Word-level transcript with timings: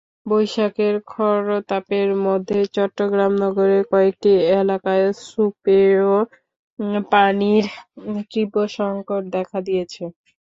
বৈশাখের 0.25 0.95
খরতাপের 1.07 2.09
মধ্যে 2.25 2.59
চট্টগ্রাম 2.75 3.31
নগরের 3.43 3.83
কয়েকটি 3.91 4.31
এলাকায় 4.55 5.05
সুপেয় 5.25 6.05
পানির 7.11 7.65
তীব্র 8.31 8.57
সংকট 8.77 9.21
দেখা 9.35 9.57
দিয়েছে। 9.67 10.03